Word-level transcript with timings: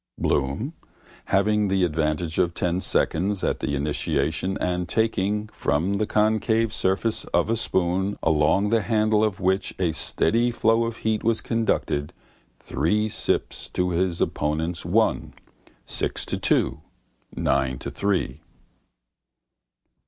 Bloom, 0.17 0.73
having 1.25 1.67
the 1.67 1.83
advantage 1.83 2.39
of 2.39 2.55
ten 2.55 2.81
seconds 2.81 3.43
at 3.43 3.59
the 3.59 3.75
initiation 3.75 4.57
and 4.59 4.89
taking, 4.89 5.47
from 5.49 5.99
the 5.99 6.07
concave 6.07 6.73
surface 6.73 7.23
of 7.25 7.51
a 7.51 7.55
spoon 7.55 8.17
along 8.23 8.69
the 8.71 8.81
handle 8.81 9.23
of 9.23 9.39
which 9.39 9.75
a 9.77 9.91
steady 9.91 10.49
flow 10.49 10.85
of 10.85 10.97
heat 11.05 11.23
was 11.23 11.39
conducted, 11.39 12.13
three 12.59 13.07
sips 13.09 13.67
to 13.73 13.91
his 13.91 14.19
opponent's 14.19 14.83
one, 14.83 15.35
six 15.85 16.25
to 16.25 16.35
two, 16.39 16.81
nine 17.35 17.77
to 17.77 17.91
three. 17.91 18.41